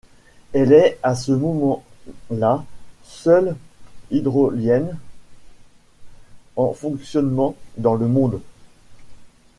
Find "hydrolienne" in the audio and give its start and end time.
4.09-4.97